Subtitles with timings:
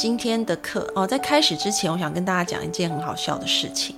[0.00, 3.96] 今天的课哦，在开始之前，我想跟大家讲一件很好笑的事情，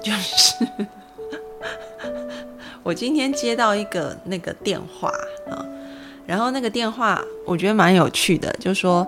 [0.00, 0.64] 就是
[2.84, 5.08] 我今天接到一个那个电话
[5.50, 5.66] 啊，
[6.26, 9.04] 然后那个电话我觉得蛮有趣的，就说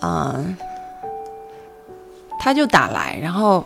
[0.00, 0.56] 嗯，
[2.40, 3.62] 他就打来，然后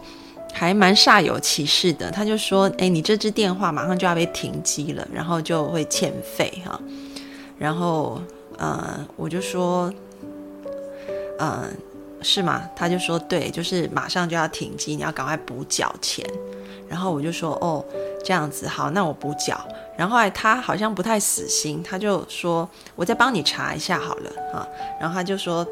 [0.52, 6.80] 还蛮煞有其事的，他就说：“哎，你这支电话马上就要被停机了，然后就会欠费哈。”
[7.56, 8.20] 然后
[8.58, 9.88] 呃，我就说
[11.38, 11.72] ：“嗯。”
[12.22, 12.68] 是吗？
[12.74, 16.24] 他就说对，就是马上就要停机，你要赶快补缴钱。
[16.88, 17.82] 然后我就说哦，
[18.22, 19.58] 这样子好，那我补缴。
[19.96, 24.68] 然后后来他好像不太死心，他就说我再帮你查一下好了啊。
[25.00, 25.66] 然后他就说，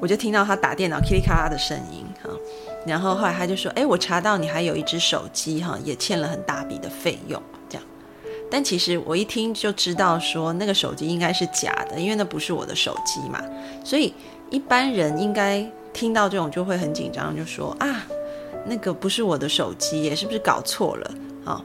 [0.00, 2.30] 我就听到他打电脑噼里咔啦的声音哈。
[2.86, 7.86] 然后后来他就说，哎，我查到你还有一只手机哈，也欠了很大笔的费用这样。
[8.50, 13.42] 但其实我一听就知道说那个手机应该是假的，因为那不是我的手机嘛，
[13.84, 14.14] 所以。
[14.50, 18.06] 一般人应该听到这种就会很紧张，就说啊，
[18.64, 21.10] 那个不是我的手机耶，是不是搞错了
[21.44, 21.62] 啊？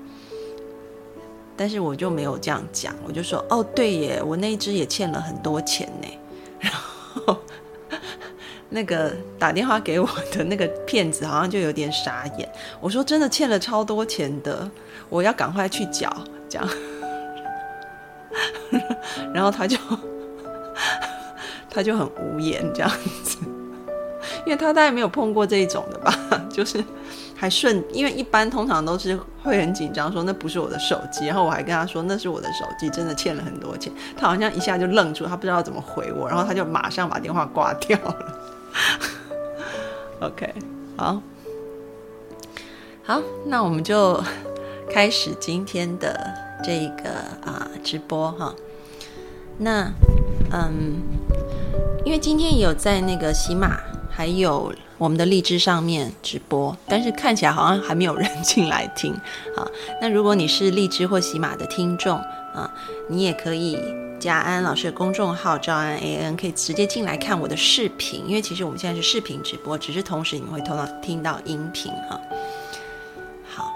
[1.55, 6.07] 但是我就没有这样讲，我就说哦，对耶，我那一只也欠了很多钱呢。
[6.59, 7.37] 然后
[8.69, 12.49] 那个打电话给我的那个骗子好像就有点傻眼，
[12.81, 14.69] 我说真的欠了超多钱的，
[15.09, 16.11] 我要赶快去缴，
[16.49, 16.67] 这样。
[19.33, 19.77] 然后他就。
[21.73, 22.91] 他就很无言这样
[23.23, 23.37] 子，
[24.45, 26.13] 因为他大概没有碰过这一种的吧，
[26.49, 26.83] 就是
[27.35, 38.39] 还顺，因为一般通常都是会很紧张，说那不是我的手机，然后我还跟他说那是我的手机，真的欠了很多钱，他好像一下就愣住，他不知道怎么回我，然后他就马上把电话挂掉了。
[40.21, 40.53] OK，
[40.95, 41.21] 好，
[43.03, 44.23] 好，那我们就
[44.89, 46.33] 开始今天的
[46.63, 47.09] 这个
[47.43, 48.53] 啊直播哈，
[49.57, 49.91] 那
[50.51, 51.01] 嗯。
[52.05, 59.13] 因为今天有在那个喜马，还有我们的荔枝上面直播，但是看起来好像还没有人进来听
[59.55, 59.65] 啊。
[60.01, 62.17] 那如果你是荔枝或喜马的听众
[62.53, 62.69] 啊，
[63.07, 63.79] 你也可以
[64.19, 68.27] 加安老师的公众号“赵安 A N”，可以直接进来看我的视频。
[68.27, 72.19] 因为其实我们现在是视频直播，只是同时你们会听到听到音频哈。
[73.55, 73.73] 好，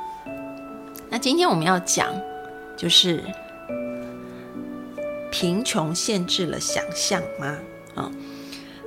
[1.09, 2.09] 那今天我们要讲
[2.75, 3.23] 就是
[5.31, 7.57] 贫穷限制了想象吗？
[7.97, 8.11] 啊，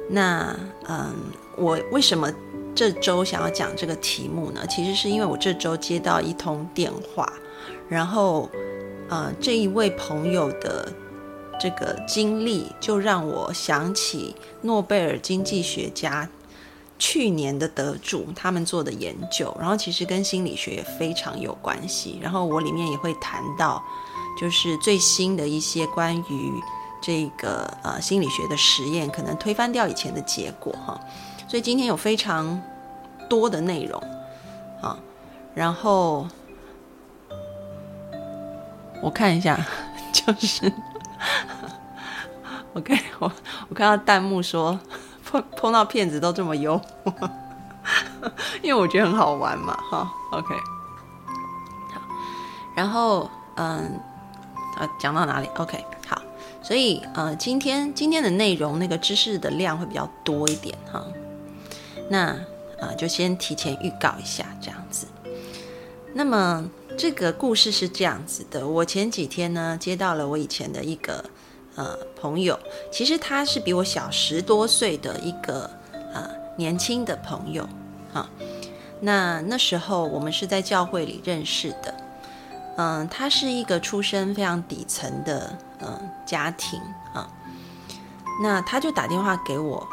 [0.08, 0.56] 那
[0.88, 1.12] 嗯，
[1.56, 2.32] 我为什么
[2.76, 4.64] 这周想要讲这个题目呢？
[4.68, 7.30] 其实是因为我这周接到一通电话，
[7.88, 8.48] 然后
[9.08, 10.92] 呃，这一位朋友的
[11.60, 16.28] 这个经历，就让我想起诺贝尔经济学家
[16.96, 22.20] 去年的得主他们做的研究，然后其实跟心理学也非常有关系。
[22.22, 23.82] 然后我里面也会谈到，
[24.40, 26.52] 就是最新的一些关于。
[27.00, 31.00] 这个呃心理学的实验可能推翻掉以前的结果哈，
[31.48, 32.60] 所以今天有非常
[33.28, 33.98] 多的内容
[34.82, 34.98] 啊，
[35.54, 36.26] 然后
[39.02, 39.58] 我看一下，
[40.12, 40.70] 就是
[42.74, 43.32] ，OK，我
[43.68, 44.78] 我看到弹幕说
[45.24, 47.30] 碰碰到骗子都这么幽默，
[48.60, 50.54] 因为我觉得很好玩嘛哈，OK，
[51.94, 52.00] 好，
[52.76, 53.98] 然后嗯
[54.76, 55.82] 啊讲到哪里？OK。
[56.70, 61.04] 所以，呃，今天今天的内容那个知识的量会比较多一点哈。
[62.08, 62.38] 那，
[62.78, 65.08] 呃，就先提前预告一下这样子。
[66.14, 71.24] 那么，这个故事是这样子的：我前几天呢接到了我以前的一个
[71.74, 72.56] 呃朋友，
[72.92, 75.68] 其实他是比我小十多岁的一个
[76.14, 77.68] 呃年轻的朋友
[78.12, 78.30] 哈。
[79.00, 81.92] 那那时候我们是在教会里认识的。
[82.76, 86.80] 嗯，他是一个出身非常底层的嗯家庭
[87.12, 87.28] 啊，
[88.42, 89.86] 那他就打电话给我，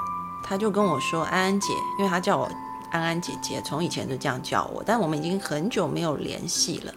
[0.44, 2.50] 他就跟我说安安姐，因为他叫我
[2.92, 6.94] 安安姐姐，从以前就这样叫我，但我们已经很久没有联系了。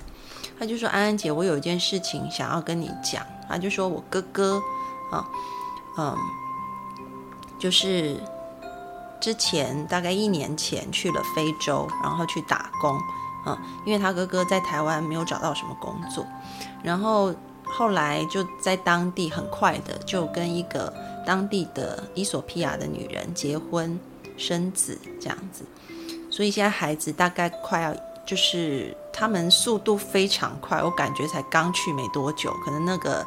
[0.58, 4.62] 他就说安安姐，我有一件事情想要跟你讲，他就说我哥哥
[5.10, 5.26] 啊，
[5.98, 6.16] 嗯，
[7.58, 8.22] 就是
[9.20, 12.96] 之前大概一年前去了非洲，然后去打工。
[13.44, 16.26] 啊，因为他哥哥在台湾没有找到什么工作，
[16.82, 17.34] 然后
[17.64, 20.92] 后来就在当地很快的就跟一个
[21.24, 23.98] 当地的伊索比亚的女人结婚
[24.36, 25.64] 生子这样子，
[26.30, 27.94] 所以现在孩子大概快要
[28.26, 33.26] 就是他们速度非常快，我感觉才刚去没多久，可能那个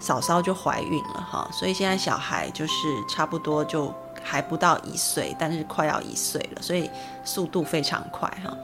[0.00, 6.90] 嫂嫂就怀孕了哈，所以现在小孩就是差不多就还不到一岁，但是快要一岁了，所以
[7.24, 8.56] 速度非常快哈。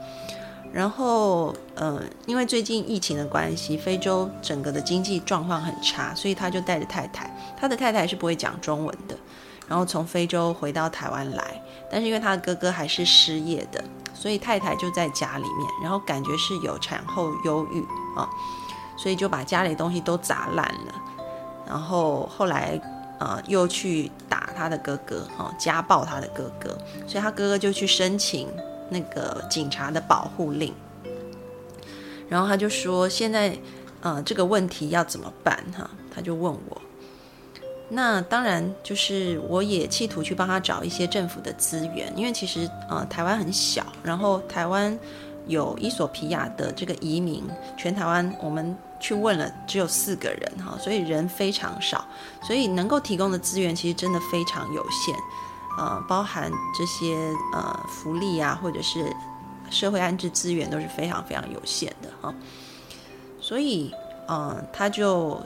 [0.71, 9.17] 然后，呃，因为最近疫情的关系，非洲整个的经济状况很差，所以他就带着太太，他的太太是不会讲中文的，
[9.67, 13.83] 然后从非洲回到台湾来，但是因为他的哥哥还是失业的，
[14.13, 17.81] 所以太太就在家里面，然后感觉是有产后忧郁
[18.15, 18.29] 啊，
[18.95, 20.93] 所以就把家里东西都砸烂了，
[21.65, 22.79] 然后后来，
[23.17, 26.77] 呃，又去打他的哥哥，哈，家暴他的哥哥，
[27.07, 28.47] 所以他哥哥就去申请。
[28.89, 30.73] 那个警察的保护令，
[32.27, 33.57] 然后他就说：“现在，
[34.01, 36.81] 呃，这个问题要怎么办？”哈，他就问我。
[37.91, 44.95] 那当然就是我也企图去帮他找一些政府的资源，因为其实呃台湾很小，然后台湾
[45.47, 47.43] 有伊索皮亚的这个移民，
[47.75, 52.05] 全台湾我们去问了只有四个人哈，所以人非常少，
[52.43, 55.15] 所以能够提供的资源其实真的非常有限。
[55.79, 59.15] 呃，包含这些呃福利啊，或者是
[59.69, 62.35] 社会安置资源都是非常非常有限的哈，
[63.39, 63.95] 所以
[64.27, 65.41] 嗯，他就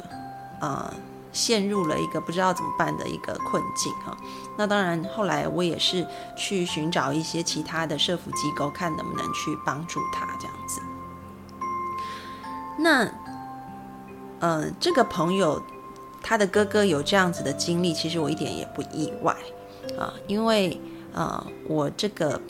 [0.60, 0.92] 呃
[1.32, 4.18] 陷入了一个不知道怎么办的一个困境哈。
[4.58, 6.04] 那当然，后来我也是
[6.36, 10.82] 去寻找一些其他的社福机构，看能不能去帮助他这样子。
[12.80, 13.08] 那
[14.40, 15.62] 呃，这个朋友
[16.24, 19.36] 他的哥哥有这样子的经历，其实我一点也不意外。
[19.98, 20.80] 啊，因为
[21.14, 22.42] 呃，我这个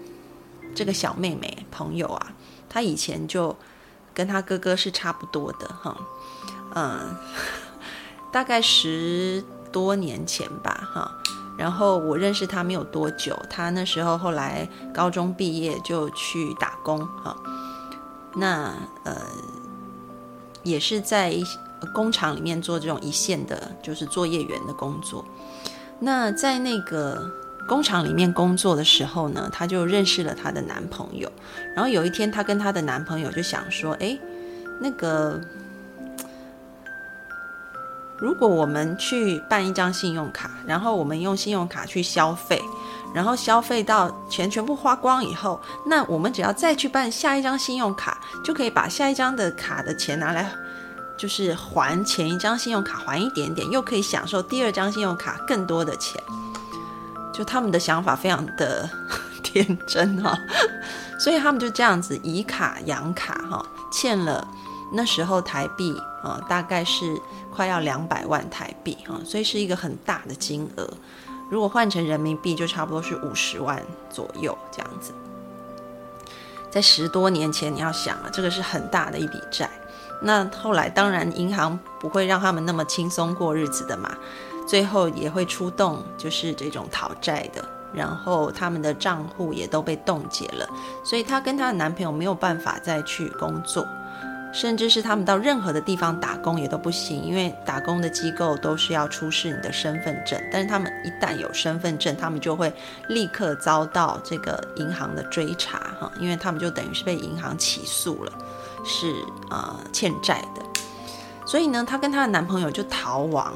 [0.74, 2.34] 这个小妹妹朋友啊，
[2.70, 3.56] 她以前就
[4.14, 5.98] 跟她哥哥是差不多的哈，
[6.76, 7.16] 嗯，
[8.32, 11.12] 大概十多年前吧哈。
[11.56, 17.36] 然后我认识她没有多久，她那时候后来高中毕业就去打工哈，
[18.36, 19.16] 那呃
[20.64, 21.36] 也是在
[21.94, 25.24] 工厂里面做这种一线的，就是作业员的工作。
[26.00, 27.32] 那在那个
[27.68, 31.32] 工厂里面工作的时候呢，她就认识了她的男朋友。
[31.76, 34.18] 然后有一天，她跟她的男朋友就想说：“哎，
[34.82, 35.40] 那个，
[38.18, 42.62] 如果我们去办一张信用卡，然后我们用信用卡去消费，
[43.14, 50.52] 然后消费到钱全部花光以后，那我们只要再去办下一张信用卡，就可以把下一张的卡的钱拿来。”
[51.24, 56.22] 就是还前一张信用卡还一点点，又可以享受第二张信用卡更多的钱，
[57.32, 58.90] 就他们的想法非常的
[59.42, 60.38] 天真哈，
[61.18, 64.46] 所以他们就这样子以卡养卡哈，欠了
[64.92, 67.18] 那时候台币啊大概是
[67.50, 70.86] 快要两百万台币哈，所以是一个很大的金额，
[71.50, 75.14] 如果换成人民币就差不多是五十万左右这样子，
[76.70, 79.70] 在十多年前你要想啊，这个是很大的一笔债。
[80.22, 84.10] 那后来当然银行不会让他们那么轻松过日子的嘛，
[84.68, 87.64] 最后也会出动，就是这种讨债的，
[87.94, 90.68] 然后他们的账户也都被冻结了，
[91.04, 93.86] 所以她跟她的男朋友没有办法再去工作，
[94.54, 102.72] 甚至是他们到任何的地方打工也都不行，因为打工的机构都是要出示你的身份证，但是他们一旦有身份证，他们就会
[103.10, 108.32] 立刻遭到这个银行的追查哈，因为他们就等于是被银行起诉了。
[108.84, 110.62] 是呃欠债的，
[111.46, 113.54] 所以呢，她跟她的男朋友就逃亡，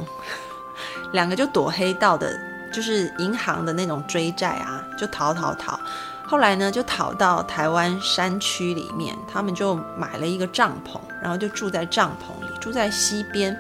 [1.12, 2.39] 两个就躲黑道的，
[2.72, 5.79] 就是银行的那种追债啊，就逃逃逃。
[6.25, 13.57] 后来呢，就逃到台湾山区里面，他们就买了一个帐篷，然后就住在帐篷里，住在溪边，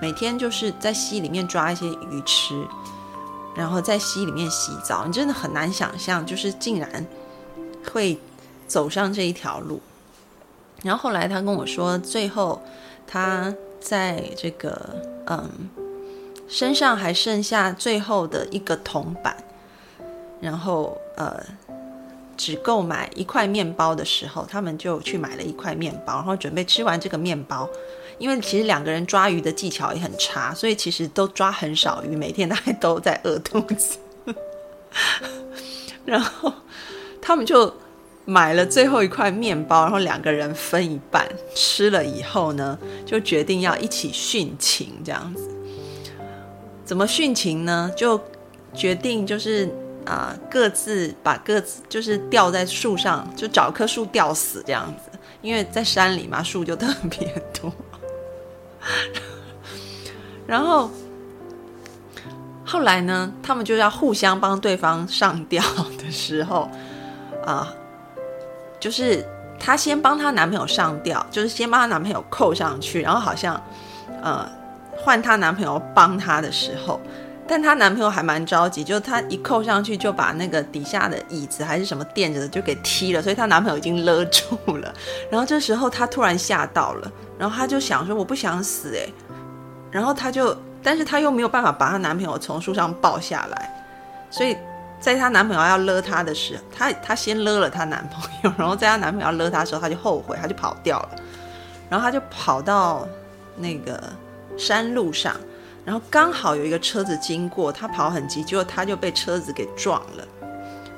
[0.00, 2.64] 每天就是在溪里面抓一些鱼吃，
[3.56, 5.04] 然后在溪里面洗澡。
[5.06, 7.04] 你真的很难想象，就是竟然
[7.92, 8.16] 会
[8.68, 9.80] 走上这一条路。
[10.84, 12.62] 然后后来他跟我说，最后
[13.06, 14.94] 他在这个
[15.26, 15.48] 嗯
[16.46, 19.34] 身上还剩下最后的一个铜板，
[20.42, 21.42] 然后呃
[22.36, 27.66] 只购买一块面包的时候，他们就去买了一块面包，然后准备吃完这个面包，
[28.18, 33.96] 因为其实两个人抓鱼的技巧也很差，所以其实都抓很少鱼，每天大概都在饿肚子，
[36.04, 36.52] 然后
[37.22, 37.72] 他们就。
[38.24, 45.50] 买了最后一块面包，然后两个人分一半吃了以后呢，就决定要一起殉情这样子。
[46.84, 47.90] 怎么殉情呢？
[47.96, 48.20] 就
[48.74, 49.68] 决定就是
[50.04, 55.10] 啊，各自把各自就是吊在树上，就找棵树吊死这样子。
[55.40, 57.70] 因为在山里嘛，树就特别多。
[60.46, 60.90] 然后
[62.64, 65.62] 后来呢，他们就要互相帮对方上吊
[65.98, 66.70] 的时候，
[67.44, 67.72] 啊，
[68.84, 69.24] 就是
[69.58, 73.58] 她先帮她男朋友上吊，就是先帮她男朋友扣上去，然后好像
[74.22, 74.46] 呃
[74.94, 77.00] 换她男朋友帮她的时候。
[77.48, 84.92] 但她男朋友还蛮着急，就她一扣上去就把那个底下的椅子还是什么垫着的就给踢了，所以她男朋友已经勒住了。
[85.30, 89.08] 然后这时候她突然吓到了，然后她就想说我不想死哎，
[89.90, 93.86] 然后她就，但是她又没有办法把她男朋友从树上抱下来，
[94.30, 94.54] 所以
[95.04, 101.10] 在她男朋友要勒她的时候，她她先勒了她男朋友，然后在她男朋友要勒她的时候，她就后悔，她就跑掉了，
[101.90, 103.06] 然后她就跑到
[103.56, 104.02] 那个
[104.56, 105.36] 山路上。
[105.84, 110.26] 然后刚好有一个车子经过，她跑很急，结果她就被车子给撞了。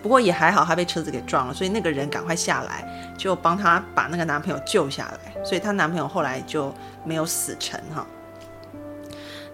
[0.00, 5.44] 不过也还好，她被车子给撞了，所以那个人赶快下来，就帮她把那个男朋友救下来。
[5.44, 6.72] 所以她男朋友后来就
[7.04, 8.06] 没有死成哈。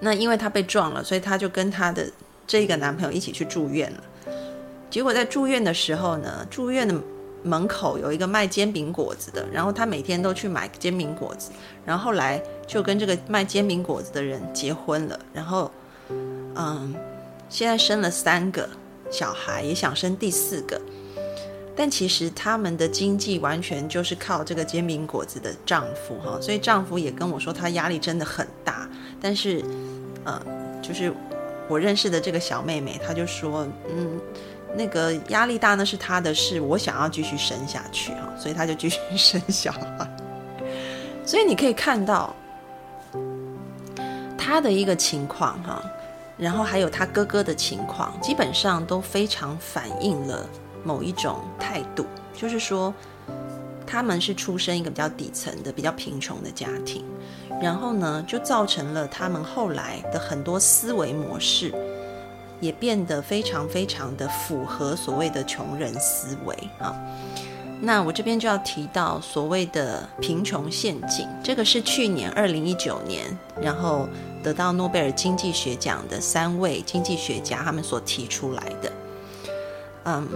[0.00, 2.06] 那因为她被撞了，所以她就跟她的
[2.46, 4.02] 这个男朋友一起去住院了。
[4.92, 6.94] 结果在住院的时候呢，住院的。
[7.44, 11.50] 门口有一个卖煎饼果子的，然后他每天都去买煎饼果子，
[11.84, 15.68] 然后后来就跟这个卖煎饼果子的人结婚了，然后，
[16.54, 16.94] 嗯，
[17.48, 18.68] 现在生了三个
[19.10, 20.80] 小孩，也想生第四个，
[21.74, 28.88] 但其实他们的经济完全就是靠这个煎饼果子的丈夫哈，所以丈夫也跟我说他压力真的很大，
[29.20, 29.64] 但是，
[30.22, 30.40] 呃，
[30.80, 31.12] 就是
[31.66, 34.20] 我认识的这个小妹妹，她就说，嗯。
[34.74, 36.60] 那个压力大，那是他的事。
[36.60, 40.16] 我想要继续生下去哈，所以他就继续 生小孩。
[41.24, 42.34] 所以你可以看到
[44.36, 45.82] 他的一个情况哈，
[46.36, 50.48] 然后还有他哥哥的情况，基本上都非常反映了
[50.82, 52.92] 某一种态度，就是说
[53.86, 57.04] 他们是出生一个比较底层的、比较贫穷的家庭，
[57.60, 61.72] 然后呢，就造成了他们后来的很多思维模式。
[62.62, 66.96] 也变得非常非常的符合所谓的穷人思维啊。
[67.84, 73.26] 那我这边就要提到所谓的贫穷陷阱，这个是去年二零一九年，
[73.60, 74.08] 然后
[74.40, 78.92] 得到诺贝尔经济学奖的三位经济学家他们所提出来的。
[80.04, 80.28] 嗯，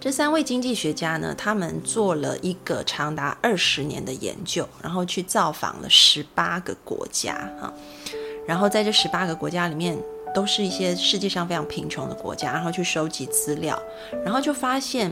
[0.00, 7.72] 这三位经济学家呢，他们做了一个长达二十年的研究，然后去造访了十八个国家啊，
[8.44, 9.96] 然后在这十八个国家里面。
[10.36, 13.82] 都是一些世界上非常贫穷的国家，然后去收集资料，
[14.22, 15.10] 然后就发现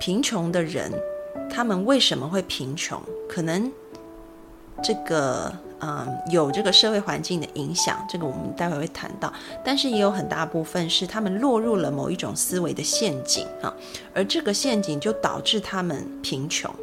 [0.00, 0.90] 贫穷的人，
[1.50, 2.98] 他们为什么会贫穷？
[3.28, 3.70] 可能
[4.82, 9.30] 这个嗯有这个社会环境的影响，这个我们待会会谈到，
[9.62, 13.74] 但是也有很大部分是他们落入了某一种思维的陷阱啊，
[14.14, 16.74] 而这个陷阱就导致他们贫穷。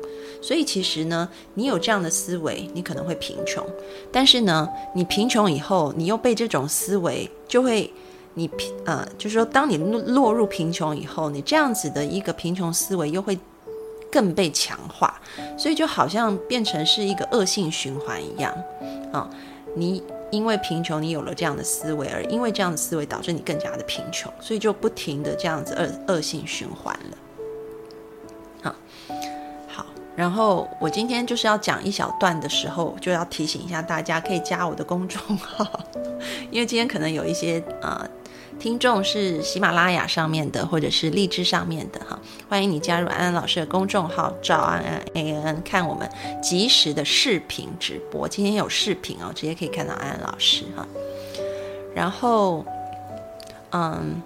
[0.44, 3.66] 所以其实呢，你有这样的思维，你可能会贫穷。
[4.12, 7.90] 但是呢，你贫穷以后，你又被这种思维就会，
[8.34, 13.40] 你贫呃，就是说，当你落落入贫穷以后，你这样子的一个贫穷思维又会
[14.12, 15.22] 更被强化。
[15.58, 18.54] 所以就好像变成是一个恶性循环一样
[19.14, 19.30] 啊。
[19.76, 27.18] 你因为贫穷，你有了这样的思维，而因为这样的思维导致你更加的贫穷，所以就不停的这样子恶恶性循环了。
[30.16, 35.68] 然后我今天就是要讲一小段的时候，就要提醒一下大家，可以加我的公众号，
[36.52, 38.08] 因为今天可能有一些呃
[38.60, 46.08] 听众是喜马拉雅上面的，或者是荔枝上面的哈，欢迎你加入安安老师的公众号，赵安安 A N 看我们
[46.44, 50.86] 及时的视频直播，今天有视频哦，直接可以看到安安老师哈。
[51.96, 52.64] 然后，
[53.72, 54.22] 嗯，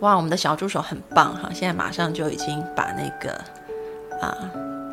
[0.00, 3.38] 哇，我们的小助手很棒哈，现在马上就已经把那个。
[4.22, 4.38] 啊，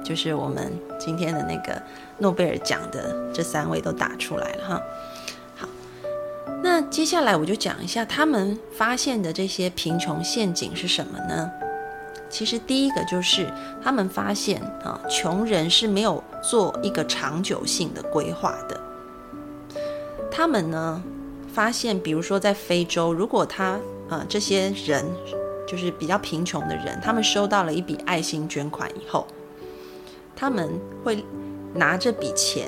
[0.04, 1.80] 就是我们今天的那个
[2.18, 4.82] 诺贝尔奖的这三位都打出来了哈。
[5.56, 5.68] 好，
[6.64, 11.50] 那接下来我就讲一下他们发现的这些贫穷陷阱是什么呢？
[12.28, 13.48] 其实第一个就是
[13.84, 18.82] 他们发现啊，穷人是没有做一个长久性的规划的。
[20.32, 21.04] 他们呢
[21.54, 25.06] 发现，比如说在非洲，如果他啊这些人。
[25.70, 29.28] 就是比较贫穷的人，他们收到了一笔爱心捐款以后，
[30.36, 30.68] 他们
[31.04, 31.24] 会
[31.76, 32.68] 拿这笔钱，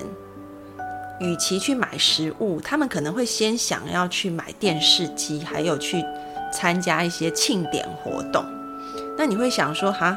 [1.19, 6.03] 与其去买食物，他们可能会先想要去买电视机，还有去
[6.53, 8.45] 参加一些庆典活动。
[9.17, 10.15] 那你会想说，哈，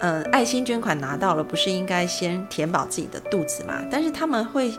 [0.00, 3.82] 嗯，爱心捐款拿到了，不是应该先填饱自己的肚子吗？
[3.90, 4.72] 但是他们会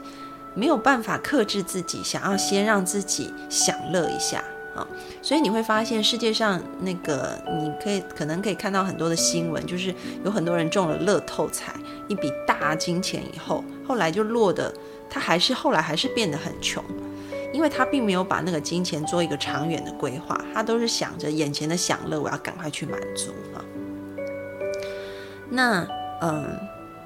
[0.56, 4.44] 没有办法克制自己，想要先让自己享乐一下。
[5.22, 9.94] 所以你会发现世界上那个，你可以可能可以看到很多的新闻，就是
[10.26, 11.74] 有很多人中了乐透彩
[12.08, 14.74] 一笔大金钱以后，后来就落得
[15.10, 16.84] 他还是后来还是变得很穷，
[17.54, 23.64] 因为他并没有把那个金钱做一个长远的规划，他都是想着眼前的享乐，我要赶快去满足啊。
[25.50, 25.88] 那
[26.22, 26.60] 嗯，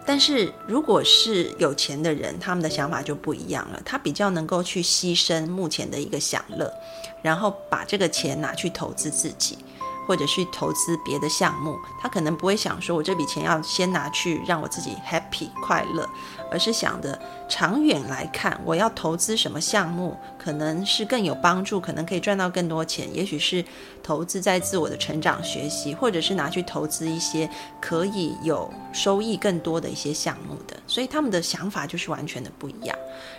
[0.05, 6.74] 但是如果是有钱的人，他们的想法就不一样了，他比较能够去牺牲目前的一个享乐，
[7.22, 9.58] 然后把这个钱拿去投资自己。
[10.12, 16.06] 或者去投资别的项目，他可能不会想说，我这笔钱要先拿去让我自己 happy 快乐，
[16.51, 23.63] 而是想着长远来看，我要投资什么项目，可能是更有帮助，可能可以赚到更多钱，也许是
[24.03, 27.50] 投资在自我的成长学习，或者是拿去投资一些
[27.80, 32.94] 可以有收益更多的一些项目的，所以他们的想法就是完全的不一样。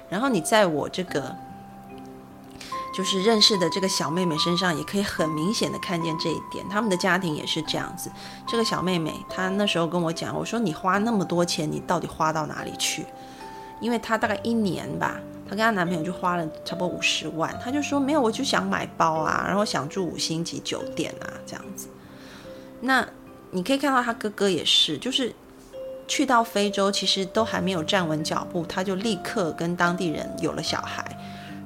[0.09, 1.37] 然后你在我这个。
[2.93, 6.69] 就是认识的这个小妹妹身上，也可以很明显的看见这一点。
[6.69, 8.11] 他们的家庭也是这样子。
[8.47, 13.07] 这个小妹妹，她那时候跟我讲，我说你花那么多钱，你到底花到哪里去？
[13.81, 15.19] 因为她大概一年吧，
[15.49, 17.59] 她跟她男朋友就花了差不多五十万。
[17.65, 21.89] 她就说没有，我就想买包啊，然后想住五星级酒店啊，这样子。
[22.81, 23.09] 那
[23.51, 25.35] 你可以看到她哥哥也是，就是
[26.07, 31.17] 去到非洲，其实都还没有站稳脚步，他就立刻跟当地人有了小孩。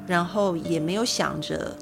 [0.06, 1.76] 然后也没有想着，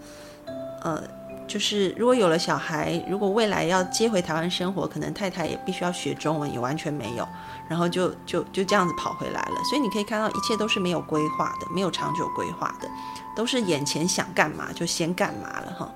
[0.83, 1.02] 呃，
[1.47, 7.28] 就是如果有了小孩，如果未来要接回台湾生活，可能太太也必须要学中文，也完全没有，
[7.69, 9.57] 然后就就就这样子跑回来了。
[9.69, 12.88] 所以你可以看到，一切都是没有规划的，没有长久规划的，
[13.37, 15.90] 都是眼前想干嘛就先干嘛了哈。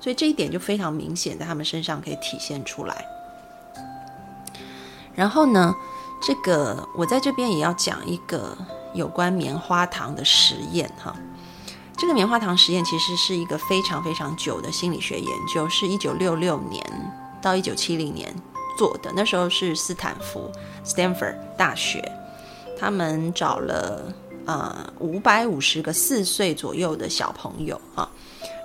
[0.00, 3.04] 所以这一点就非常明显，在他们身上可以体现出来。
[5.14, 5.74] 然后呢，
[6.22, 8.56] 这个我在这边也要讲一个
[8.94, 11.14] 有关棉花糖的实验哈。
[12.00, 16.82] 这个棉花糖实验其实是一个非常非常久的心理学研究，是一九六六年
[17.42, 18.34] 到一九七零年
[18.78, 19.12] 做的。
[19.14, 20.50] 那时候是斯坦福
[20.82, 22.02] （Stanford） 大学，
[22.78, 24.10] 他们找了
[24.46, 28.08] 呃五百五十个四岁左右的小朋友啊，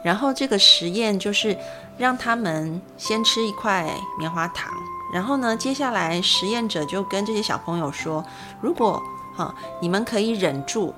[0.02, 1.58] 然后这个实验就是
[1.98, 4.72] 让他们先吃一块棉花糖，
[5.14, 8.24] 然后呢，接下来实验者就跟这些小朋友说，
[8.62, 9.04] 如果
[9.36, 10.94] 哈你们可以忍住。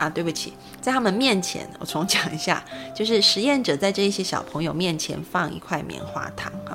[0.00, 2.64] 啊，对不起，在他们面前，我重讲一下，
[2.96, 6.74] 就是实验者在这一些小朋友面前放一块棉花糖，哈，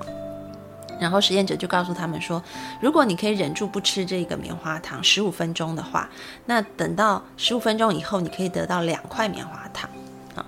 [1.00, 2.40] 然后实验者就告诉他们说，
[2.80, 6.08] 如果你可以忍住不吃这个棉花糖十五分钟的话，
[6.46, 9.90] 那等到十五分钟以后，你可以得到两块棉花糖，
[10.36, 10.46] 啊，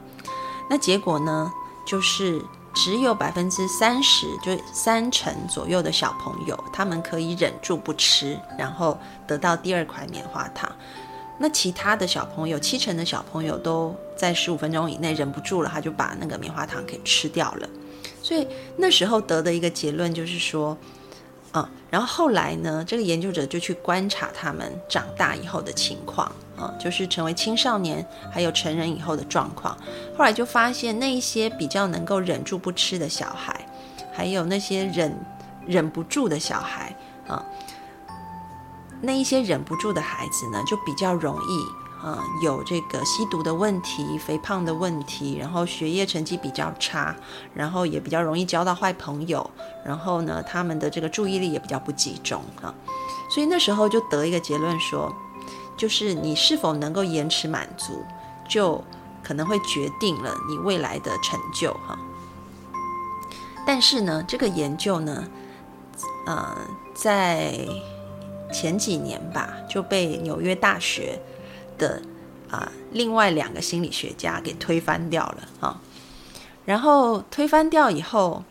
[0.69, 1.51] 那结果呢，
[1.83, 2.39] 就是
[2.75, 10.71] 只有百分之三十，就三成左右的小朋友，他们可以忍住不吃，然后得到第二块棉花糖。
[11.39, 17.69] 那其他的小朋友，七成的小朋友都在十五分钟以内忍不住了，他就把那个棉花糖给吃掉了。
[18.23, 20.75] 所以那时候得的一个结论就是说，
[21.53, 29.77] 嗯，然后后来呢，这个研究者就去观察他们长大以后的情况，啊，就是成为青少年还有成人以后的状况。
[30.17, 33.65] 后来就发现那一些比较能够忍住不吃的小孩，
[34.11, 35.15] 还有那些忍
[35.67, 36.95] 忍不住的小孩，
[37.27, 37.45] 啊。
[39.01, 47.15] 那一些忍不住的孩子呢，就比较容易，啊，有这个吸毒的问题、肥胖的问题，然后学业成绩比较差，
[47.53, 49.49] 然后也比较容易交到坏朋友，
[49.85, 52.73] 然后呢，他们的这个注意力也比较不集中啊。
[53.29, 55.13] 所以那时候就得一个结论说，
[55.75, 58.03] 就是你是否能够延迟满足，
[58.47, 58.83] 就
[59.21, 61.97] 可能会决定了你未来的成就哈。
[63.65, 65.27] 但是呢，这个研究呢，
[66.25, 66.55] 嗯，
[66.95, 67.67] 在
[68.51, 71.19] 前几年吧，就被纽约大学
[71.77, 72.01] 的
[72.49, 75.81] 啊另外两个心理学家给推翻掉了啊。
[76.65, 78.43] 然后推翻掉以后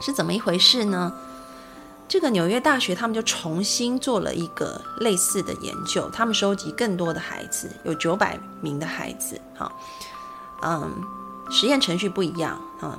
[0.00, 1.12] 是怎么一回事呢？
[2.08, 9.70] 这个纽约大学他们就重新做了一个类似的研究，他们收集更多的孩子，有九百名的孩子啊。
[10.62, 10.90] 嗯，
[11.50, 12.98] 实验程序不一样啊，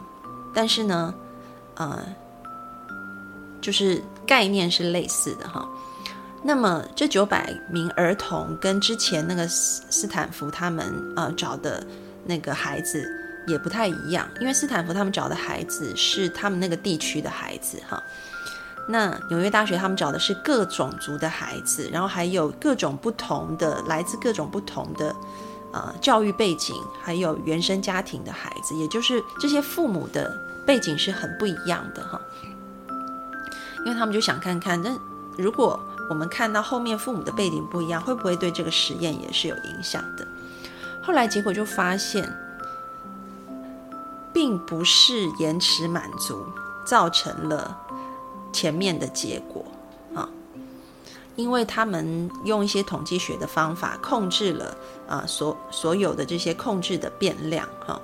[0.53, 1.13] 但是呢，
[1.75, 1.99] 呃，
[3.61, 5.67] 就是概念是类似的哈。
[6.43, 11.85] 那么这九百名儿童跟之前那个斯斯坦福他们呃找的
[12.25, 13.05] 那个孩子
[13.47, 18.01] 也不太一样，因为斯坦福他们找的孩子是他们那个地区的孩子哈，
[18.87, 25.15] 那纽约大学他们找的是各种族的孩子，然后还有各种不同的来自各种不同的
[25.73, 32.21] 呃教育背景，还有原生家庭的孩子，也就是这些父母的背景是很不一样的哈，
[33.85, 34.97] 因为他们就想看看，那
[35.37, 40.27] 如果我们看到后面父母的背景不一样，会不会对这个实验也是有影响的？
[41.03, 42.31] 后来结果就发现，
[44.33, 46.45] 并不是延迟满足
[46.85, 47.77] 造成了
[48.51, 49.65] 前面的结果
[50.13, 50.27] 啊，
[51.35, 54.75] 因为他们用一些统计学的方法控制了
[55.07, 57.99] 啊所所有的这些控制的变量哈，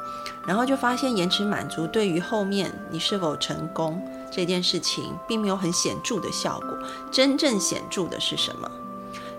[0.48, 4.02] 然后就发现延迟满足对于后面你是否成功
[4.36, 6.70] 这件事情并没有很显著的效果。
[7.12, 8.70] 真正显著的是什么？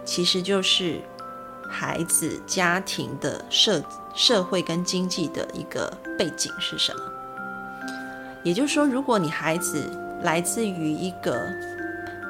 [0.04, 1.00] 其实就是
[1.68, 3.83] 孩子家庭的社
[4.14, 7.00] 社会跟经济的一个背景是什么。
[8.42, 9.90] 也就是说，如果你孩子
[10.22, 11.40] 来自于一个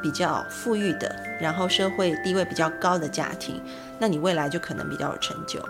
[0.00, 3.60] 比较富裕的，然后社会地位比较高的家庭，
[3.98, 5.60] 那你未来就可能比较有成就。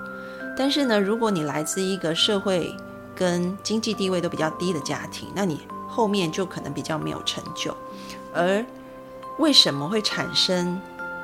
[0.57, 2.77] 但是呢，如果你来自一个社会
[3.17, 7.77] 跟经济地位都比较低的家庭，那你后面就可能比较没有成就。
[8.33, 8.65] 而
[9.39, 10.81] 为什么会产生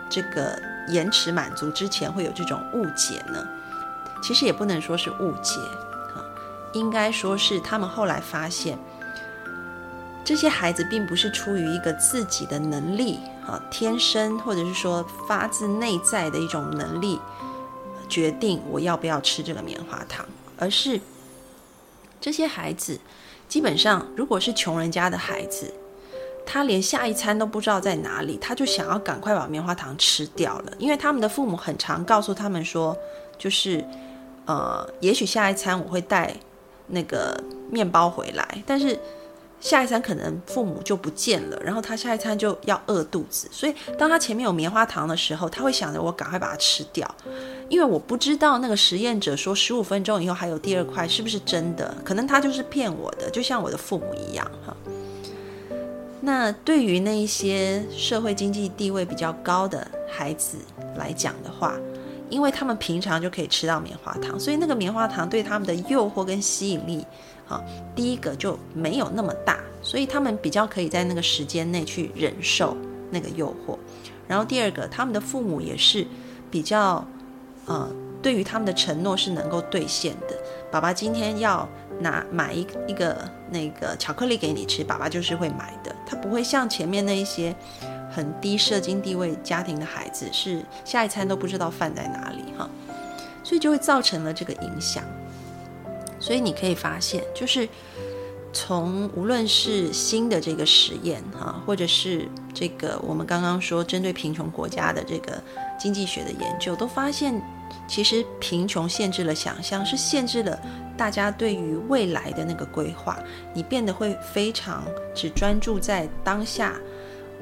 [0.09, 3.47] 这个延迟满足之前会有这种误解呢？
[4.23, 5.59] 其实也不能说是误解
[6.15, 6.21] 啊，
[6.73, 8.79] 应该说是他们后来发现。
[10.23, 17.19] 这些孩子并不是出于一个自己的能力啊，天生或者是说发自内在的一种能力，
[18.09, 20.25] 决定我要不要吃这个棉花糖，
[20.59, 21.01] 而是
[22.21, 23.01] 这些孩子
[23.51, 25.71] 基本上，如果是穷人家的孩子，
[26.47, 32.97] 他连下一餐都不知道在哪里，他就想要赶快把棉花糖吃掉了，因为他们的父母很常告诉他们说，
[33.37, 33.85] 就是
[34.47, 36.35] 呃，也许下一餐我会带
[36.87, 38.99] 那个面包回来，但是。
[39.61, 47.09] 下一餐可能父母就不见了，然后他下一餐就要饿肚子，所以当他前面有棉花糖的时候，他会想着我赶快把它吃掉，
[47.69, 54.51] 因为我不知道那个实验者说十五分钟以后还有第二块是不是真的，可能他就是骗我的，就像我的父母一样。
[54.67, 54.75] 哈。
[56.23, 60.59] 那对于那一些社会经济地位比较高的孩子
[60.97, 61.79] 来讲的话，
[62.31, 67.05] 因为他们平常就可以吃到棉花糖，所以那个棉花糖对他们的诱惑跟吸引力。
[67.49, 67.61] 啊，
[67.97, 72.77] 第一个就没有那么大，所以他们比较可以在那个时间内去忍受
[73.11, 73.77] 那个诱惑。
[74.29, 76.07] 然后第二个，他们的父母也是
[76.49, 77.05] 比较，
[77.67, 77.91] 呃，
[78.23, 80.37] 对于他们的承诺是能够兑现的。
[80.71, 85.93] 爸爸今天要拿买一一个那个巧克力给你吃，爸爸就是会买的。
[86.07, 87.53] 他不会像前面那一些
[88.11, 92.69] 很低社经地位家庭的孩子，是下一餐都不知道饭在哪里哈，
[93.43, 95.05] 所以就会造成了这个影响。
[96.19, 97.69] 所以你可以发现，就是
[98.53, 105.43] 从无论是新的这个实验哈，或者是这个我们刚刚说针对贫穷国家的这个
[105.79, 107.41] 经济学的研究，都发现
[107.87, 110.61] 其实贫穷限制了想象，是限制了
[110.97, 113.19] 大家对于未来的那个规划。
[113.55, 116.75] 你变得会非常只专注在当下，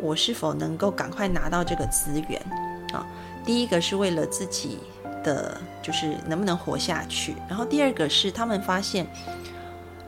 [0.01, 2.41] 我是否能够赶快拿到这个资源
[2.93, 3.07] 啊？
[3.45, 4.79] 第一个是为了自己。
[5.25, 9.05] 的就是能不能活下去，然后第二个是他们发现，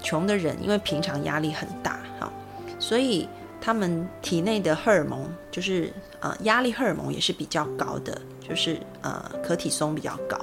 [0.01, 2.33] 穷的人因为平常压力很大，哈，
[2.79, 3.29] 所以
[3.61, 10.39] 他们体内的荷尔蒙就是呃压力荷尔蒙也是比较高的，就是呃可体松比较高。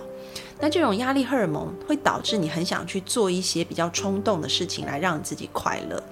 [0.60, 6.04] 那这种压力荷尔蒙会导致你很想去做一些比较冲动的事情来让自己快乐，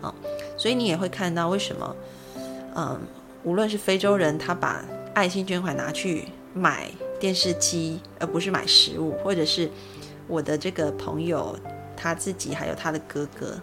[0.00, 0.14] 啊，
[0.56, 1.96] 所以你也会看到为什么，
[2.74, 3.00] 嗯，
[3.44, 6.90] 无论是非洲人他把爱心捐款拿去买。
[7.20, 9.68] 电视机，而不是买食物，或者是
[10.28, 11.58] 我的这个朋友
[11.96, 13.60] 他自己，还有他的哥哥，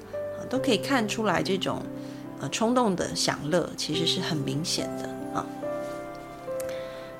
[0.49, 1.81] 都可以看出来这种
[2.41, 5.45] 呃冲动的享乐其实是很明显的啊。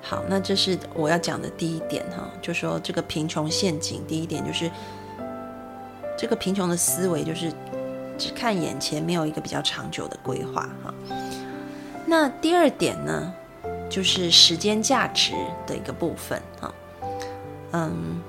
[0.02, 4.06] 好，那这是我要讲的第一点哈，就说这个贫穷陷阱。
[4.06, 4.70] 第一点就是
[6.18, 7.50] 这个贫穷的思维，就是
[8.18, 10.94] 只看眼前，没有一个比较长久的规划哈。
[12.06, 13.34] 那第二点呢？
[13.88, 15.34] 就是时间价值
[15.68, 16.74] 的一个部分啊，
[17.72, 18.20] 嗯，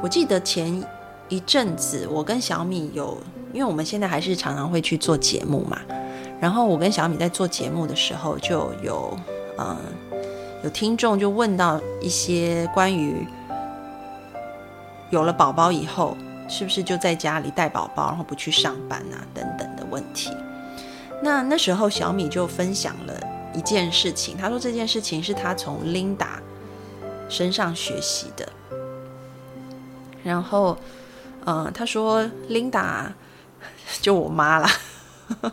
[0.00, 0.82] 我记得前
[1.28, 3.18] 一阵子我跟小米有，
[3.52, 5.78] 因为我们现在还是常常会去做节目嘛，
[6.40, 9.16] 然后我跟小米在做节目的时候，就有
[9.58, 9.76] 嗯
[10.64, 13.26] 有听众就问到一些关于
[15.10, 16.16] 有了宝宝以后
[16.48, 20.30] 是不是就在家里带宝宝，然后不去上班啊等等的问题，
[21.22, 23.14] 那那时候小米就分享了。
[23.54, 26.40] 一件事情，他说这件事情是他从 Linda
[27.28, 28.48] 身上学习的。
[30.24, 30.74] 然后，
[31.44, 33.08] 呃，他说 Linda
[34.00, 34.70] 就我妈啦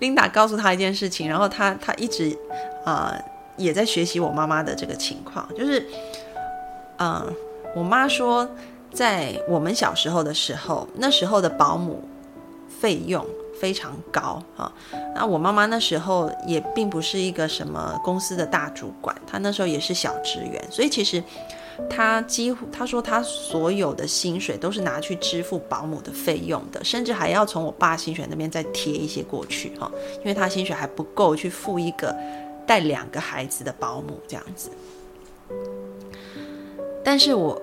[0.00, 2.34] Linda 告诉他一件事情，然后他他一直
[2.86, 3.14] 啊
[3.58, 5.86] 也在学习我妈妈的这个情况，就是，
[6.96, 7.30] 嗯，
[7.76, 8.48] 我妈说
[8.90, 12.02] 在我们小时候的时候，那时候的保姆
[12.80, 13.22] 费用。
[13.62, 14.72] 非常高啊！
[15.14, 21.22] 那我妈妈那时候也并不是一个什么公司的大主管，她那时候也是小职员，所以其实
[21.88, 32.12] 她几乎她说她所有的薪水都是拿去支付保姆的费用的，甚至还要从我爸薪水那边再贴一些过去哈，因为她薪水还不够去付一个。
[32.64, 34.70] 带两个孩子的保姆这样子。
[37.04, 37.60] 但是我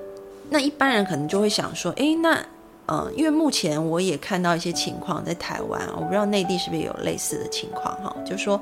[0.50, 2.46] 那一般人可能就会想说，诶，那
[2.92, 8.60] 嗯，因为目前我也看到一些情况在台湾，我不知道内地是不是有类似的情况哈，就说，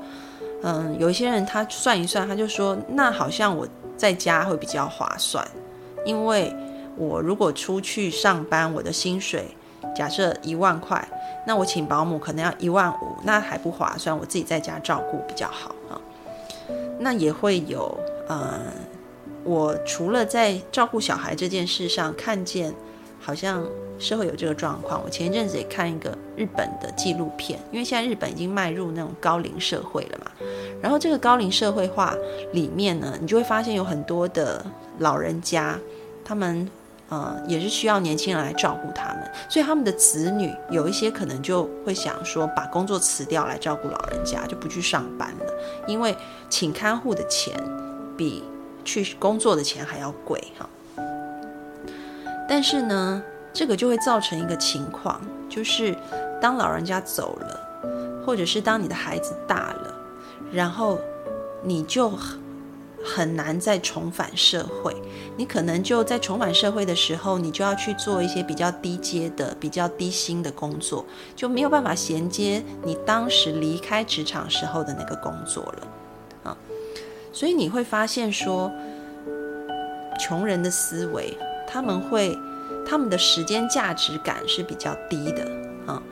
[0.62, 5.46] 嗯，有一些人他算一算，他就说，那好像我在家会比较划算，
[6.04, 6.54] 因为
[6.96, 9.46] 我如果出去上班，我的薪水
[9.96, 11.08] 假设一万块，
[11.46, 15.98] 那我请保姆可能要一万五，那还不划算，我自己在家照顾比较好啊。
[16.98, 18.60] 那也会有，嗯。
[19.44, 22.74] 我除了在照顾小孩这件事上看见，
[23.20, 23.64] 好像
[23.98, 25.02] 社会有这个状况。
[25.04, 30.30] 我前一阵子也看一个日本的纪录片，因为现在日本已经迈入那种高龄社会了嘛。
[30.80, 32.14] 然后这个高龄社会化
[32.52, 34.64] 里面呢，你就会发现有很多的
[34.98, 35.78] 老人家，
[36.24, 36.70] 他们
[37.08, 45.52] 呃也是需要年轻人来照顾他们，所以他们的子女有一些可能就会想说，把工作辞掉来照顾老人家，就不去上班了，
[45.86, 46.16] 因为
[46.48, 47.54] 请看护的钱
[48.16, 48.42] 比。
[48.84, 50.66] 去工作的钱还要贵哈，
[52.48, 55.94] 但是呢，这个就会造成一个情况，就是
[56.40, 59.94] 当老人家走了，或者是当你的孩子大了，
[60.50, 60.98] 然后
[61.62, 62.10] 你就
[63.04, 64.96] 很难再重返社会。
[65.36, 71.04] 你可能就在重返社会的时候，你就要去做一些比较低阶的、比较低薪的工作，
[71.36, 75.88] 就没有办法衔接你当时离开职场时候的那个工作了。
[76.44, 76.56] 啊
[77.30, 78.72] 所以你会发现，说
[80.18, 81.36] 穷人的思维，
[81.70, 82.36] 他们会
[82.86, 85.46] 他们的时间价值感是比较低的
[85.86, 86.02] 啊。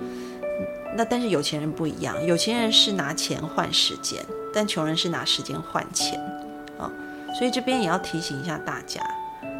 [0.97, 6.21] 那但是有钱人不一样，有钱人是拿钱换时间，但穷人是拿时间换钱
[6.79, 6.93] 啊。
[7.39, 9.01] 所以这边也要提醒一下大家，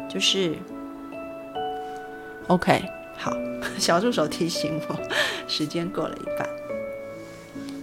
[0.07, 0.55] 就是
[2.47, 2.83] OK，
[3.17, 3.31] 好，
[3.77, 4.95] 小助手提醒我，
[5.47, 6.47] 时间过了一半，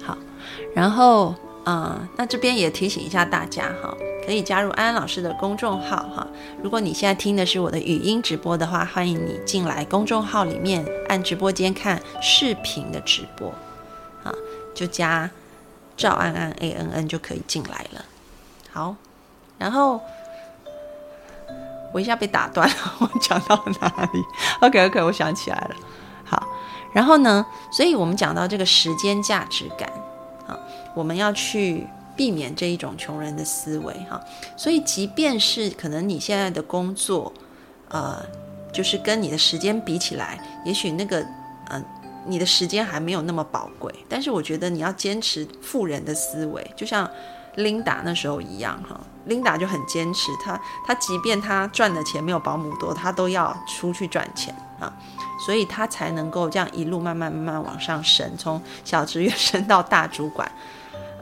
[0.03, 0.16] 好，
[0.74, 1.35] 然后。
[1.64, 6.27] 啊，那这边也提醒一下大家哈，可以加入安安老师的公众号哈。
[6.63, 13.49] 如果你现在听的是我的语音直播的话，欢迎你进来公众号里面按直播间看视频的直播，
[14.23, 14.33] 啊，
[14.75, 15.31] 就加
[15.97, 18.05] 赵安安 A N N 就可以进来了。
[18.73, 18.97] 好，
[19.59, 20.01] 然后
[21.93, 24.25] 我一下被打断了， 我讲到哪里
[24.61, 25.77] ？OK OK，我想起来了。
[26.25, 26.47] 好，
[26.93, 29.89] 然后呢，所以我们讲到这个时间价值感
[30.49, 30.59] 啊。
[30.95, 34.20] 我们要去避免这一种穷人的思维，哈。
[34.57, 37.33] 所以，即便是可能你现在的工作，
[37.88, 38.24] 呃，
[38.72, 41.24] 就是跟你的时间比起来，也许那个，
[41.68, 41.83] 呃，
[42.27, 43.92] 你的时间还没有那么宝贵。
[44.09, 47.09] 但是，我觉得你要坚持富人的思维，就像
[47.57, 49.00] 琳达那时候一样，哈。
[49.27, 54.92] 琳达就很坚持，她她即便她赚的钱没有保姆多，她都要出去赚钱啊。
[55.46, 60.50] 所以她才能够这样一路慢慢慢慢往上升，从小职员升到大主管。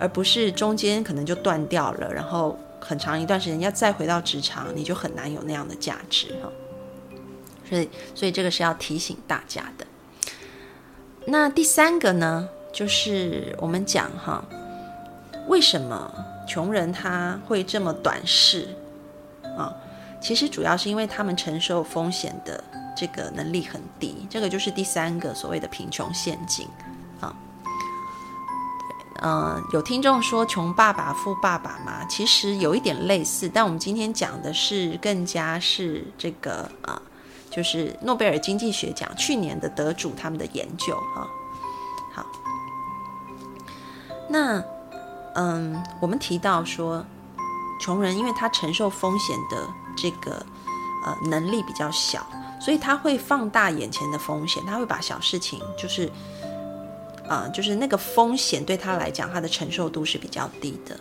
[0.03, 6.51] 而不是中间可能就断掉了，然后很长一段时间要再回到职场，你就很难有那样的价值哈。
[7.71, 9.87] 所以，所以这个是要提醒大家的。
[11.25, 14.45] 那第三个呢，就是我们讲哈，
[15.47, 16.13] 为什么
[16.49, 18.67] 穷人他会这么短视
[19.57, 19.73] 啊？
[20.21, 22.63] 其实主要是因为他们承受风险的
[22.97, 26.67] 这个能力很低，这个就是第三个所谓的贫穷陷阱。
[29.25, 37.01] 嗯，有听众说“穷爸爸富爸爸”嘛，其实有一点类似，但我们今天讲的是更加是这个啊，
[37.49, 41.29] 就是诺贝尔经济学奖去年的得主他们的研究哈。
[42.13, 42.27] 好，
[44.29, 44.61] 那
[45.37, 47.05] 嗯，我们提到说，
[47.81, 50.45] 穷人因为他承受风险的这个
[51.07, 52.27] 呃能力比较小，
[52.61, 56.11] 所以他会放大眼前的风险，他会把小事情就是。
[57.33, 60.95] 啊，就是那个风险对他来讲，他的承受度是比较低的。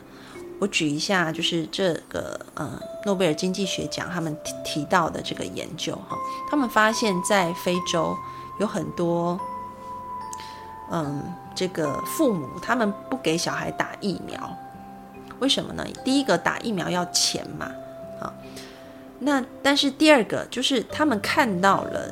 [0.59, 6.15] 我举一下，就是这个呃，诺贝尔经济学奖他们提提到的这个研究哈，
[6.49, 8.15] 他们发现，在非洲
[8.61, 9.37] 有很多，
[10.89, 11.21] 嗯，
[11.53, 14.57] 这个父母他们不给小孩打疫苗，
[15.39, 15.85] 为什么呢？
[16.05, 17.69] 第一个打疫苗要钱嘛，
[18.21, 18.33] 啊，
[19.19, 22.09] 那但是第二个就是他们看到了。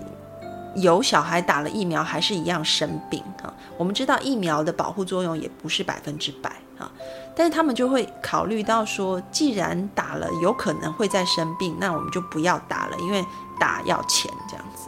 [0.75, 3.53] 有小孩打了疫苗还是一样生病啊？
[3.77, 6.91] 我们知道疫苗的保护作用也不是百分之百啊，
[7.35, 13.25] 但是他们就会考虑到说，既然打了有可能会再生病，那我们就不要打了，因为
[13.59, 14.87] 打要钱这样子。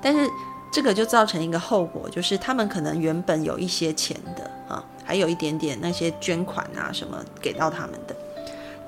[0.00, 0.28] 但是
[0.72, 8.16] 这个就造成一个后果，就是他们可能原本有一些钱的啊，还有一点点那些捐款啊什么给到他们的。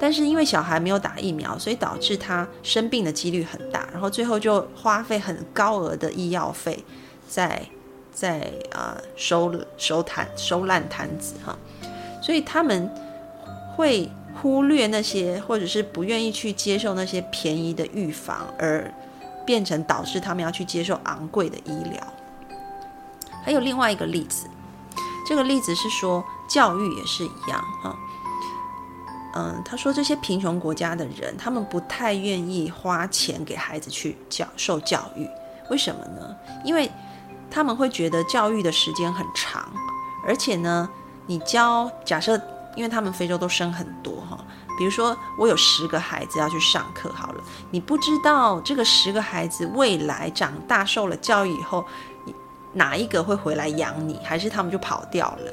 [0.02, 6.84] 但是因为小孩没有打疫苗，所以导致他生病的几率很大，然后最后就花费很高额的医药费，
[7.28, 7.64] 在
[8.12, 11.56] 在啊收收摊收烂摊子哈，
[12.20, 12.92] 所以他们
[13.76, 18.92] 会忽略那些，或者是不愿意去接受那些便宜的预防，而
[19.46, 22.00] 变成导致他们要去接受昂贵的医疗。
[23.44, 24.48] 还有另外一个例子，
[25.28, 27.96] 这个例子是说教育也是一样哈。
[29.34, 35.28] 嗯，他说这些贫穷国家的人，他们不太愿意花钱给孩子去教受教育，
[35.70, 36.36] 为什么呢？
[36.64, 36.90] 因为
[37.50, 39.72] 他们会觉得教育的时间很长，
[40.26, 40.88] 而且呢，
[41.26, 42.40] 你教假设，
[42.76, 44.38] 因为他们非洲都生很多哈，
[44.78, 51.84] 比如说我有十个孩子要去上课好了，你不知道这个十个孩子未来长大受了教育以后，
[52.74, 55.52] 哪一个会回来养你，还是他们就跑掉了？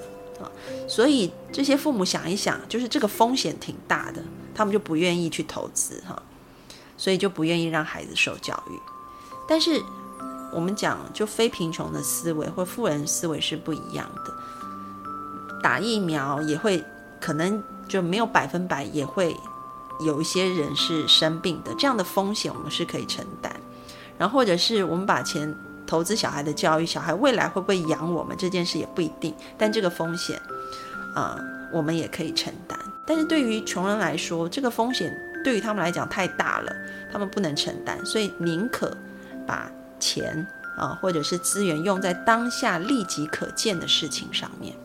[0.89, 4.23] 所以这些父母想一想，就是这个风险挺大的，
[4.55, 6.19] 他们就不愿意去投资哈，
[6.97, 8.73] 所以就不愿意让孩子受教育。
[9.47, 9.79] 但是
[10.51, 14.33] 我们讲，就非贫穷的思维或富人思维是不一样的，
[15.61, 16.83] 打疫苗也会
[17.21, 19.37] 可能就没有百分百，也会
[20.03, 23.55] 有一些人是生病的，这样的风险我们是可以承担。
[24.17, 25.55] 然后或者是我们把钱。
[25.87, 30.39] 投资小孩的教育，小孩未来会不会养我们这件事也不一定，但这个风险，
[31.15, 31.39] 啊，
[31.71, 32.77] 我们也可以承担。
[33.05, 36.71] 但是对于穷人来说，这个风险对于他们来讲太大了，
[37.11, 38.95] 他们不能承担，所以宁可
[39.47, 40.45] 把钱
[40.77, 44.75] 啊或者是资源用在当下立即可见的事情上面，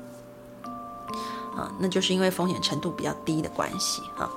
[1.57, 4.29] 啊，那就是因为风险程度比较低的关系啊。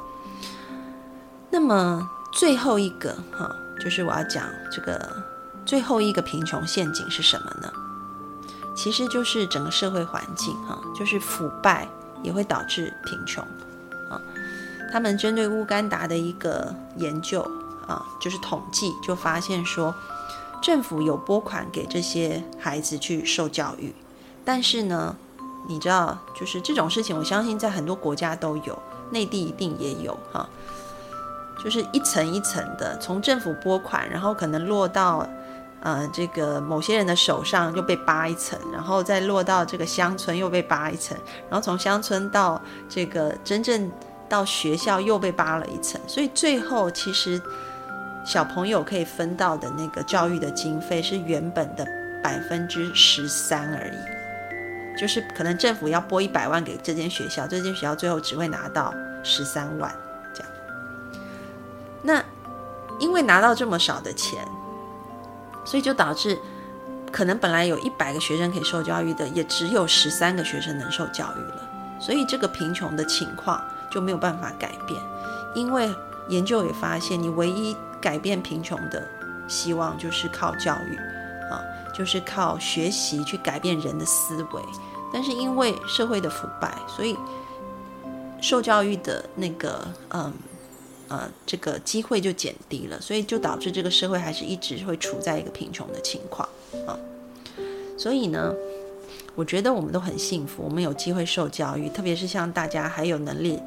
[1.50, 5.24] 那么最后一个哈，就是我要讲这个。
[5.66, 7.70] 最后一个贫穷陷阱是什么呢？
[8.78, 11.88] 其实就是整个社会环境哈，就是腐败
[12.22, 13.44] 也会导致贫穷
[14.08, 14.22] 啊。
[14.92, 17.42] 他们针对乌干达的一个研究
[17.88, 19.94] 啊，就是统计就发现说，
[20.62, 23.94] 政府有拨款给这些孩子去受教育，
[24.46, 25.16] 但是呢，
[25.68, 28.78] 你知道，就是这种事情，我相信在很多国家都有，
[29.10, 30.48] 内地一定也有哈，
[31.64, 35.28] 就是一层一层的，从政府拨款，然后可能落到。
[35.88, 41.18] 呃，这个某些人的手上又被扒一层，然后再落到这个乡村又被扒一层，
[41.50, 43.90] 然后从乡村到这个真正
[44.28, 47.42] 到学校又被扒了一层，所以最后其实
[48.26, 51.88] 小朋友可以分到的那个教育的经费是原本的
[52.22, 59.90] 百分之十三而已，就是可能政府要拨一百万给这间学校，这间学校最后只会拿到十三万
[60.34, 60.52] 这样。
[62.02, 62.22] 那
[63.00, 64.46] 因为拿到这么少的钱。
[65.68, 66.40] 所以就导致，
[67.12, 72.00] 可能本来有一百个学生可以受教育的，也只有十三个学生能受教育了。
[72.00, 74.98] 所以这个贫穷的情况就没有办法改变，
[75.54, 75.94] 因为
[76.30, 79.06] 研究也发现，你唯一改变贫穷的
[79.46, 80.96] 希望就是靠教育
[81.52, 81.60] 啊，
[81.94, 84.62] 就是靠学习去改变人的思维。
[85.12, 87.18] 但是因为社会的腐败，所以
[88.40, 90.32] 受教育的那个嗯。
[91.10, 96.48] 呃，这个机会就减低了，所以就导致这个社会还是一直会处在一个贫穷的情况
[96.86, 96.98] 啊。
[97.98, 98.54] 所以呢，
[99.36, 103.60] 我觉得我们都很幸福，我们有机会受教育，特别是像大家还有能力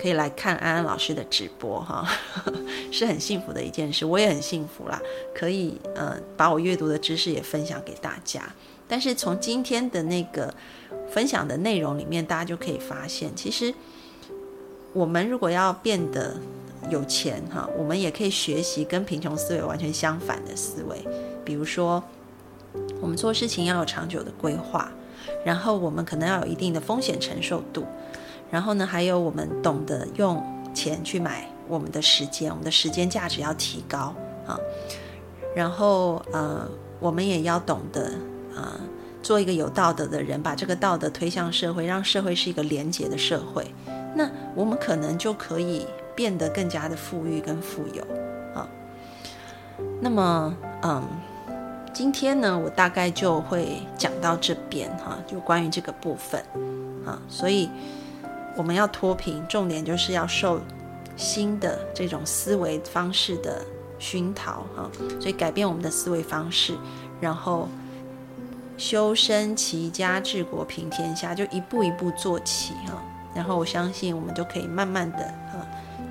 [0.00, 2.06] 可以来看安安老师的直播哈，
[2.92, 4.04] 是很幸福的一件事。
[4.04, 5.00] 我也很幸福啦，
[5.34, 8.42] 可以呃把我阅读的知识也分享给大家。
[8.88, 10.52] 但是从今天的那个
[11.10, 13.72] 分享的内容里面，大家就可以发现，其实
[14.96, 16.34] 我们如果要变得
[16.88, 21.06] 有钱哈，我们也可以学习跟贫穷思维完全相反的思维。
[21.44, 22.02] 比如说，
[23.02, 24.90] 我们做事情要有长久的规划，
[25.44, 27.84] 然后我们可能要有一定的风险承受度，
[28.50, 34.14] 然后呢，还有我们懂得用钱去买我们的时间，我们的时间价值要提高
[34.46, 34.58] 啊。
[35.54, 36.66] 然后呃，
[37.00, 38.12] 我们也要懂得
[38.54, 38.80] 呃，
[39.22, 43.66] 做一个有道德的人，把这个道德推向社会，让社会是一个廉洁的社会。
[44.16, 45.86] 那我们可能就可以。
[46.16, 48.02] 变得更加的富裕跟富有
[48.54, 48.66] 啊，
[50.00, 51.06] 那么嗯，
[51.92, 56.42] 今天呢，我大概就会讲到这边哈，就关于这个部分
[57.04, 57.68] 啊，所以
[58.56, 60.58] 我们要脱贫，重点就是要受
[61.18, 63.62] 新的这种思维方式的
[63.98, 64.90] 熏陶哈，
[65.20, 66.74] 所以改变我们的思维方式，
[67.20, 67.68] 然后
[68.78, 73.02] 修身齐家治国平天下，就一步一步做起哈，
[73.36, 75.18] 然后我相信我们就可以慢慢的
[75.52, 75.62] 啊。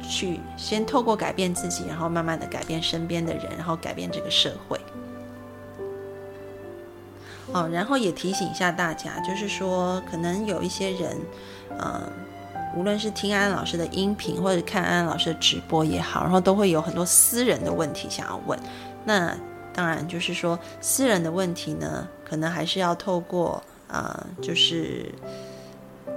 [0.08, 4.80] 去先透过改变自己，然后慢慢的改变身边的人，然后改变这个社会。
[7.52, 11.18] 哦，然后也提醒一下大家，就是说，可能有一些人，
[11.80, 12.04] 嗯，
[12.76, 18.60] 无论是听安老师的音频，或者看安老师的直播也好，然后都会有很多私人的问题想要问。
[19.06, 19.36] 那
[19.74, 25.12] 当然就是说，私人的问题呢，可能还是要透过，呃，就是。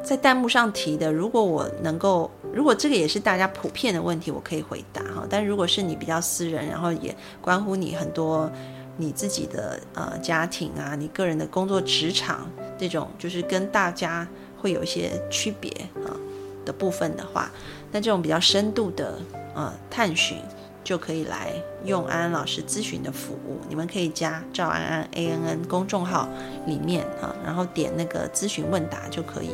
[0.09, 5.26] 在弹幕上提的，如果我能够，如果这个也是大家普遍的问题，我可以回答哈。
[5.28, 8.50] 但如果是你比较私人，然后也关乎你很多
[8.96, 16.16] 你自己的呃家庭啊，你个人的工作职场这种，就是跟大家会有一些区别啊
[16.64, 17.50] 的部分的话，
[17.92, 19.18] 那这种比较深度的
[19.54, 20.38] 呃探寻。
[20.84, 21.52] 就可以来
[21.84, 26.26] 用安安老师咨询的服务，你们可以加赵安安 A N N 公众号
[26.66, 29.50] 里面啊，然后点那个咨询问答就可以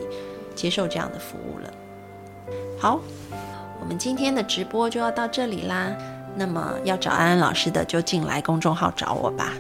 [0.54, 1.70] 接受这样的服务了。
[2.78, 3.00] 好，
[3.80, 5.94] 我们今天的直播就要到这里啦。
[6.36, 9.52] 那么要找安安老师的就进来公众号找我吧，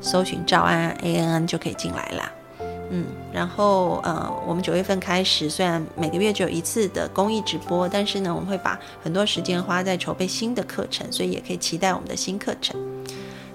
[0.00, 2.32] 搜寻赵安安 A N N 就可以进来啦。
[2.94, 12.78] 嗯，然后呃，我们九月份开始，虽然每个月只有一次的公益直播，但是呢，我们会把很多时间花在筹备新的课程，所以也可以期待我们的新课程。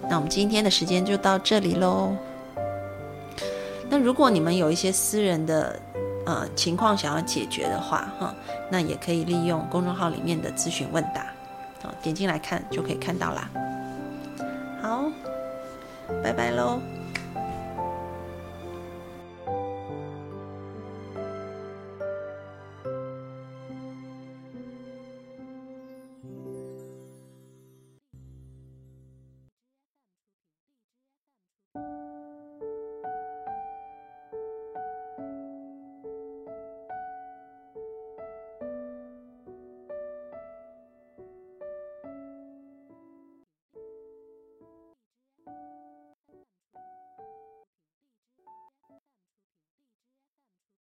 [0.10, 2.16] 那我们今天的时间就到这里喽。
[3.90, 5.80] 那如果你们有一些私人的
[6.28, 8.36] 呃情况想要解决的话，哈，
[8.70, 11.22] 那也可以利用公众号里面的咨询问答，
[11.88, 13.50] 啊，点进来看就可以看到啦。
[14.82, 15.06] 好，
[16.22, 16.82] 拜拜喽。